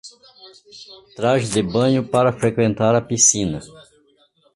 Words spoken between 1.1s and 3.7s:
Trajes de banho para frequentar a piscina